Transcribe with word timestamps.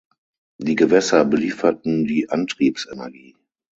Die 0.57 0.73
Gewässer 0.75 1.25
lieferten 1.25 2.05
die 2.05 2.27
Antriebsenergie. 2.27 3.35